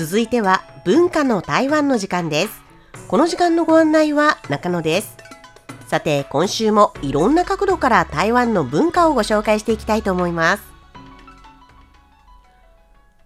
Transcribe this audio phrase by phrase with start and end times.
[0.00, 2.62] 続いては文化の台湾の時間です。
[3.06, 5.18] この時間のご案内は中野です。
[5.88, 10.62] さて今週もいろんな角度から台湾の文化をご紹介していきたいと思います。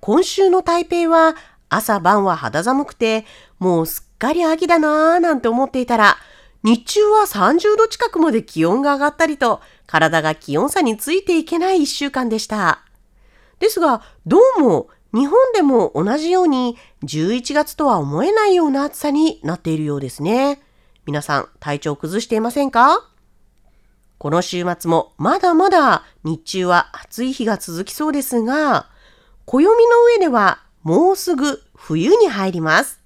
[0.00, 1.36] 今週の台北は
[1.68, 3.26] 朝晩は肌寒くて
[3.58, 6.16] もうすっかり秋だなぁなんて思っていたら
[6.62, 12.80] 日中は30度近くまで気温が上がったりと体が気温差についていけない1週間でした。
[13.62, 20.62] ですが、どうも日本でも同じように11月とは思えないような暑さになっているようですね。
[21.04, 23.08] 皆さん体調崩していませんか？
[24.18, 28.88] この週末もまだまだ日中は暑い日が続きそうですが、
[29.44, 33.00] 暦の上ではもうすぐ冬に入ります。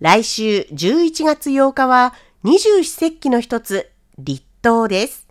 [0.00, 5.28] 来週11月8日は二十四節気の一つ、立冬です。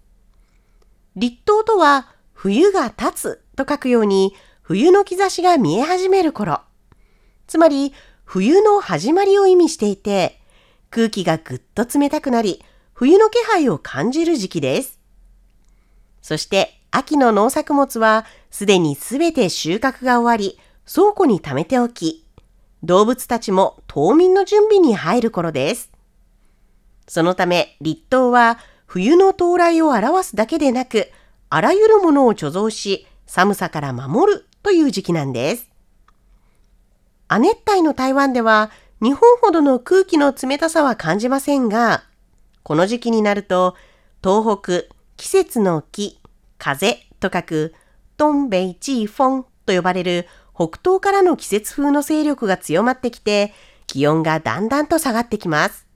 [1.15, 4.33] 立冬とは冬が経つと書くように
[4.69, 6.61] 冬の兆しが見え始める頃。
[7.47, 7.91] つまり
[8.23, 10.39] 冬の始まりを意味していて
[10.91, 14.99] 空気がぐっと冷たくなり冬の気配を感じる時期です。
[16.21, 22.27] そして秋の農作物はすでにすべて収穫が終わり倉庫に貯めておき
[22.83, 25.89] 動物たちも冬眠の準備に入る頃です。
[27.07, 31.09] そのため立冬は冬の到来を表すだけでなく、
[31.49, 35.69] あらゆるものを貯蔵し、寒さから守るという時期なんです。
[37.27, 42.03] 亜熱帯の台湾では、日本ほどの空気の冷たさは感じませんが、
[42.63, 43.75] この時期になると、
[44.23, 46.19] 東北、季節の木、
[46.57, 47.73] 風と書く、
[48.17, 53.53] トンベイチーフォンと呼ばれる北東からの季節風の勢力が強まってきて、
[53.87, 55.87] 気温がだんだんと下がってきます。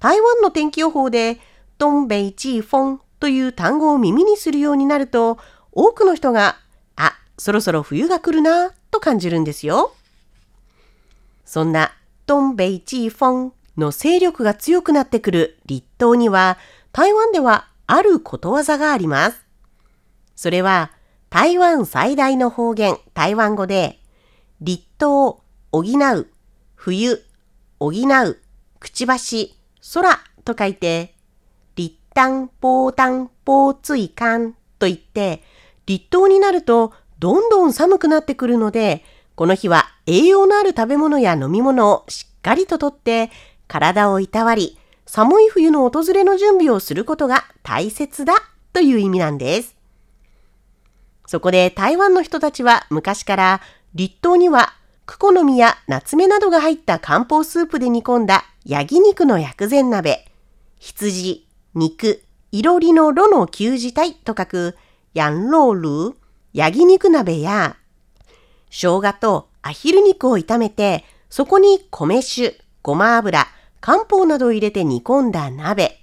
[0.00, 1.38] 台湾の天気予報で
[1.78, 5.38] 東北季風という単語を耳にするようになると、
[5.70, 6.56] 多くの人が、
[7.38, 9.94] そろそろ冬が来るな、と感じるんですよ。
[11.44, 11.92] そんな
[12.26, 16.58] 東北季風の勢力が強くなってくる立冬には、
[16.92, 19.46] 台湾ではあることわざがあります。
[20.36, 20.92] それは、
[21.30, 24.00] 台湾最大の方言、台湾語で、
[24.60, 25.40] 立冬、
[25.72, 26.26] 補う、
[26.74, 27.24] 冬、
[27.78, 28.38] 補う、
[28.80, 29.56] くちばし、
[29.94, 31.14] 空と書いて、
[32.18, 35.44] 単、ポータン、ポーツイカンと言って、
[35.86, 43.30] 立冬になるとどんどん寒くなってくるので、この日は栄養のある食べ物や飲み物をしっかりととって
[43.66, 48.34] 体をいたわり、寒い冬の訪れの準備をすることが大切だ
[48.72, 49.76] という意味なんです。
[51.26, 53.60] そこで台湾の人たちは昔から
[53.94, 54.72] 立冬には
[55.06, 60.26] クコの実や夏目などが入った漢方スープで煮込んだヤギ肉の薬膳鍋、
[60.78, 64.76] 羊、肉、いろりのろの旧字体と書く、
[65.14, 67.76] ヤンロールー、ヤギ肉鍋や、
[68.70, 73.46] 生姜とアヒル肉を炒めて、そこに米酒、ごま油、
[73.80, 76.00] 漢方などを入れて煮込んだ鍋、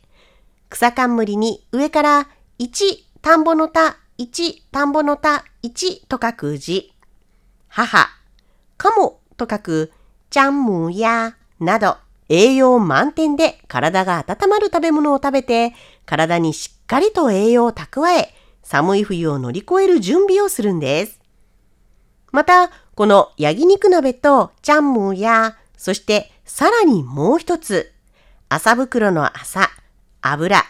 [0.70, 2.28] 草冠に上から
[2.60, 6.94] 1田んぼの田、1田んぼの田、1と書く字、
[7.68, 8.08] 母、
[8.78, 9.92] カモと書く、
[10.30, 11.98] ちゃんむやなど、
[12.30, 15.74] 栄養満点で体が温まる食べ物を食べて、
[16.06, 18.35] 体にしっかりと栄養を蓄え、
[18.66, 21.22] 寒い冬を乗り越える準備をするんです。
[22.32, 27.94] また、この焼肉鍋とチャンムーや、そしてさらにもう一つ、
[28.50, 29.70] 麻袋の麻、
[30.20, 30.64] 油、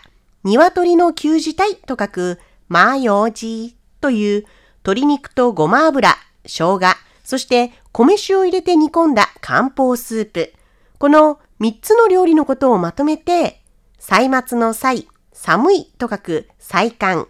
[0.43, 4.45] 鶏の旧字体と書く、マーヨージーという
[4.79, 6.79] 鶏肉とごま油、生姜、
[7.23, 10.53] そして米酒を入れて煮込んだ漢方スープ。
[10.99, 13.61] この3つの料理のことをまとめて、
[13.99, 17.29] 歳末の歳、寒いと書く歳寒、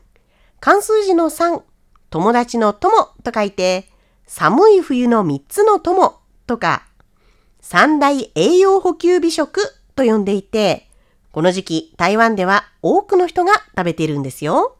[0.60, 1.62] 漢数字の3、
[2.10, 3.90] 友達の友と書いて、
[4.26, 6.16] 寒い冬の3つの友
[6.48, 6.88] とか、
[7.62, 9.62] 三大栄養補給美食
[9.96, 10.90] と呼んでいて、
[11.32, 14.78] この時期台湾では多くの人が食べているんですよ。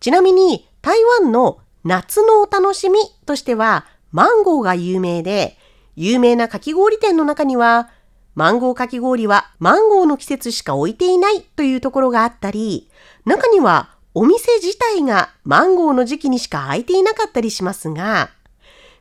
[0.00, 5.56] ちなみに台湾の夏のお楽しみとしてはマンゴーが有名で、
[5.96, 7.90] 有名なかき氷店の中には、
[8.34, 12.90] マンゴーかき氷はマンゴーの季節しか置いていないというところがあったり、
[13.24, 18.30] 中にはお店自体がマンゴーの時期にしか開いていなかったりしますが、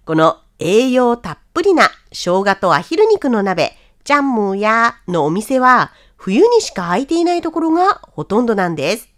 [0.05, 9.09] この栄養たっぷりな生姜とアヒル肉の鍋、ジャンムーやのお店は冬にしか開いていないところがほとんどなんです。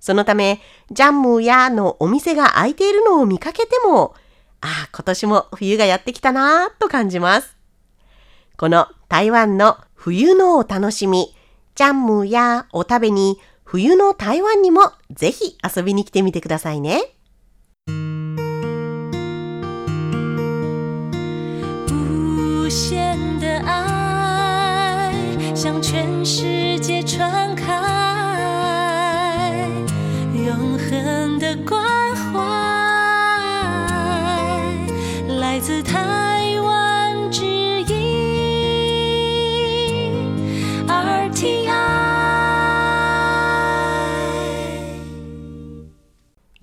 [0.00, 4.14] そのため、ジャンムーやのお店が開いているのを見かけても、
[4.62, 7.56] ああ、今年も冬がやってきたなぁと感じます。
[8.56, 11.34] この台湾の冬のお楽しみ、
[11.74, 17.02] ジャンムーやお食べに冬の台湾にもぜひ遊びに来てみてくださいね。
[35.40, 36.25] 来自台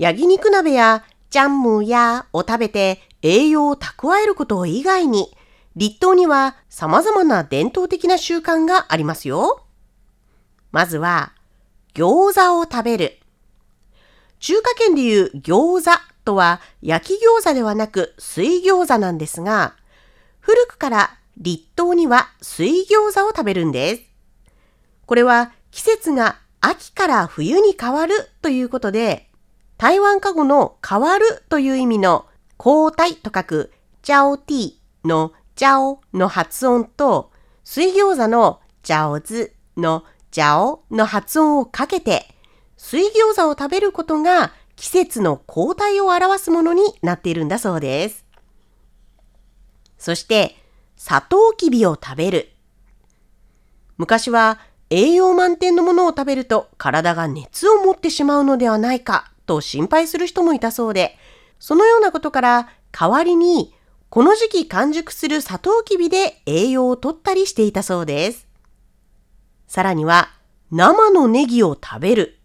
[0.03, 5.33] 焼肉鍋やジャンムやを食べて栄養を蓄えること以外に、
[5.77, 9.63] 立冬には様々な伝統的な習慣がありますよ。
[10.73, 11.31] まずは、
[11.93, 13.17] 餃子を食べる。
[14.39, 19.77] 中華圏でいう餃子とは焼き餃子ではなく水餃子なんですが、
[20.41, 24.01] 古くから立冬には水餃子を食べるんです。
[25.05, 29.29] これは季節が秋から冬に変わるということで、
[29.83, 32.25] 台湾過語の変わるという意味の
[32.57, 34.71] 交代と書くジャオティ
[35.03, 37.33] のジャオの発音と
[37.65, 42.25] 水餃子のジャオズのジャオの発音をかけて
[42.77, 48.25] 水餃子を食べることが季節の交代を表すものになっているんだそうです。
[49.97, 50.55] そして、
[50.95, 52.53] サトウキビを食べる。
[53.97, 54.59] 昔は
[54.89, 61.17] 栄養満点のものを食べると体が熱を持ってしまうのではないかと心配する人もいたそうで、
[61.59, 63.73] そのようなことから代わりに
[64.09, 68.47] この時期完熟するサトウキビで栄養を取ったりしていたそうです。
[69.67, 70.29] さらには
[70.69, 72.39] 生のネギを食べる。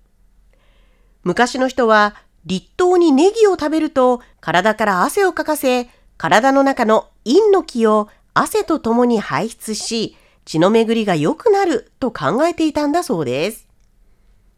[1.24, 2.14] 昔の人は
[2.46, 10.16] 立冬にネギを食べると体から汗をかかせ、体の中の陰の気を汗とともに排出し、
[10.46, 13.67] 血の巡りが良くなると考えていたんだそうです。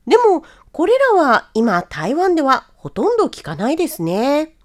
[0.07, 4.57] でも、これらは今台湾ではほとんど聞かないですね。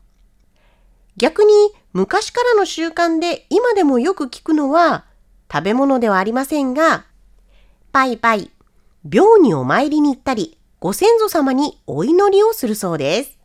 [1.17, 1.51] 逆に
[1.93, 5.05] 昔からの習慣で今でもよく聞くのは
[5.51, 7.05] 食べ物ではありませんが、
[7.91, 8.51] バイバイ、
[9.05, 13.37] 廟にお参りに行ったり、ご先祖様にお祈りをするそうです。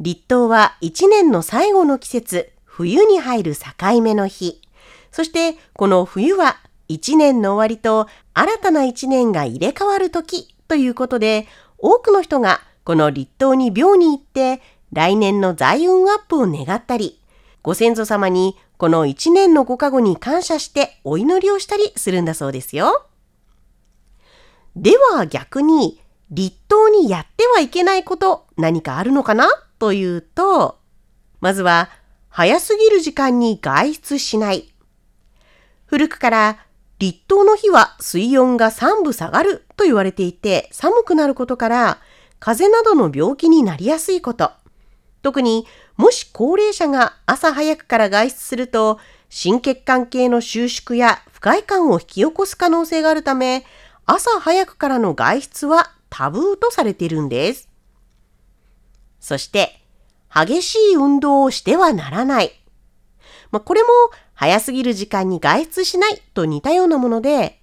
[0.00, 4.62] 立冬は一年の最後の季節、冬に入る境目の日。
[5.10, 8.06] そしてこの冬は一年の終わりと
[8.38, 14.62] 新たな一年が入れ替わる時ということで、多くの人がこの立冬に廟に行って
[14.92, 17.20] 来年の財運アップを願ったり、
[17.62, 23.06] ご先祖様にこの一年のご加護に感謝してお祈りをしたりするんだそうですよ。
[24.76, 26.00] では逆に、
[26.30, 29.48] 立冬にやってはいけないこと何かあるのかな？
[29.80, 30.78] というと、
[31.40, 31.90] まずは
[32.28, 34.72] 早すぎる時間に外出しない。
[35.86, 36.58] 古くから
[36.98, 41.98] 立冬の日は水温が3度下がると言われていて寒くなることから
[42.40, 44.50] 風邪などの病気になりやすいこと。
[45.22, 45.66] 特に
[45.96, 48.98] もし高齢者が朝早くから外出すると
[49.28, 53.64] 心血管系の収縮や不快感を引き起こす可能性があるため
[54.06, 57.68] 朝早くからの外出はタブーとされているんです。
[59.20, 59.80] そして
[60.34, 62.57] 激しい運動をしてはならない。
[63.50, 63.88] まあ、これも
[64.34, 67.60] 早すぎる時間に外出しないと似たようなもので、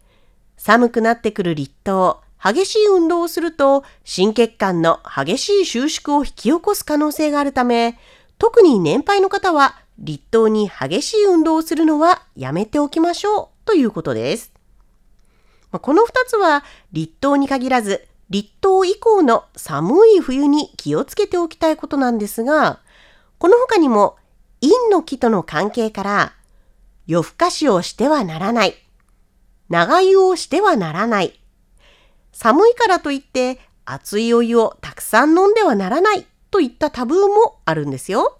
[0.58, 7.98] 寒くなってくる立冬、激しい運動をすると心血管の激しい収縮を引き起こす可能性があるため、
[8.38, 14.52] 特に年配の方は立冬に激しい運動をするのはやめておきましょうということです。
[15.72, 22.80] まあこの2つは立冬に限らず、立冬以降の寒い冬に気をつけておきたいことなんですが、
[23.38, 24.18] この他にも
[24.62, 26.34] 陰の気との関係から、
[27.08, 28.76] 夜更かしをしてはならない。
[29.70, 31.40] 長湯をしてはならない。
[32.32, 38.40] 寒いからといって熱いお湯をたくさん飲んではならないといったタブーもあるんですよ。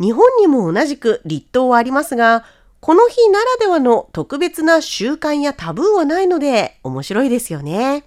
[0.00, 2.44] 日本にも同じく立冬はありますが、
[2.80, 8.04] この日ならではの特別な習慣やタブーはないので面白いですよね。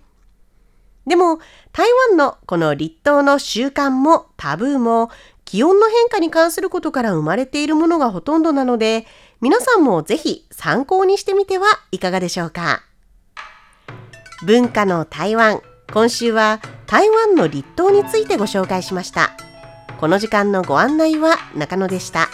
[1.06, 1.40] でも
[1.72, 5.12] 台湾のこの立冬の習慣もタブーも
[5.46, 9.06] 気温の変化に関することから生まれているものがほとんどなので
[9.42, 12.84] 皆さんもぜひ参考にしてみてはいかがでしょうか。
[14.46, 15.62] 文化の台湾
[15.94, 19.38] 今週は台湾の立冬についてご紹介しました。
[20.00, 22.30] この時間のご案内は中野でした。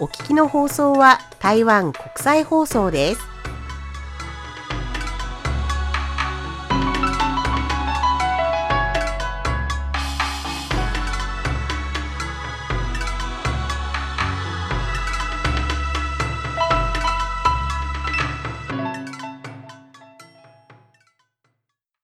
[0.00, 3.20] お聞きの放送は台湾国際放送です。